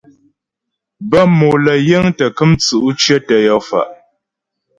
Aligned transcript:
Bə́ 1.09 1.23
mòm 1.37 1.55
lə́ 1.63 1.77
yiŋ 1.87 2.05
tə́ 2.17 2.29
kəm 2.37 2.51
tsʉ̌' 2.61 2.95
cyətə 3.01 3.35
yɔ 3.47 3.57
fa'. 3.67 3.89